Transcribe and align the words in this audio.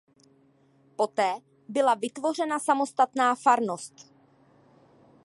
Poté 0.95 1.31
byla 1.67 1.95
vytvořena 1.95 2.59
samostatná 2.59 3.35
farnost. 3.35 4.11